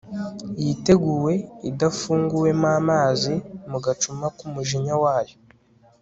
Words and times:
yiteguwe 0.63 1.33
idafunguwemo 1.69 2.67
amazi 2.79 3.33
mu 3.69 3.77
gacuma 3.85 4.25
kumujinya 4.37 4.93
wayo 5.03 5.35